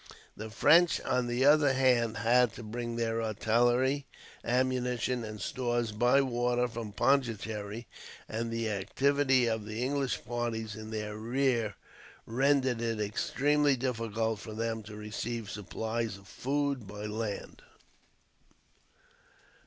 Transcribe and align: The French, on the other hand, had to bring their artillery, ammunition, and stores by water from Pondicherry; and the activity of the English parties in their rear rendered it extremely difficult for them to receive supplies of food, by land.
The 0.35 0.49
French, 0.49 0.99
on 1.01 1.27
the 1.27 1.45
other 1.45 1.73
hand, 1.73 2.17
had 2.17 2.53
to 2.53 2.63
bring 2.63 2.95
their 2.95 3.21
artillery, 3.21 4.07
ammunition, 4.43 5.23
and 5.23 5.39
stores 5.39 5.91
by 5.91 6.21
water 6.21 6.67
from 6.67 6.91
Pondicherry; 6.91 7.85
and 8.27 8.49
the 8.49 8.67
activity 8.71 9.45
of 9.47 9.63
the 9.63 9.83
English 9.83 10.25
parties 10.25 10.75
in 10.75 10.89
their 10.89 11.15
rear 11.17 11.75
rendered 12.25 12.81
it 12.81 12.99
extremely 12.99 13.75
difficult 13.75 14.39
for 14.39 14.55
them 14.55 14.81
to 14.81 14.95
receive 14.95 15.51
supplies 15.51 16.17
of 16.17 16.27
food, 16.27 16.87
by 16.87 17.05
land. 17.05 17.61